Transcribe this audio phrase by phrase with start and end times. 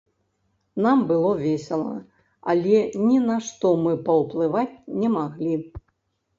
[0.85, 1.93] Нам было весела,
[2.55, 5.53] але ні на што мы паўплываць не маглі.